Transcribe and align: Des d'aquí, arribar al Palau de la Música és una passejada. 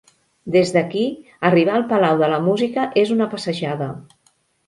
Des 0.53 0.69
d'aquí, 0.75 1.03
arribar 1.49 1.75
al 1.79 1.85
Palau 1.91 2.17
de 2.23 2.31
la 2.33 2.41
Música 2.47 2.87
és 3.05 3.13
una 3.17 3.27
passejada. 3.37 3.93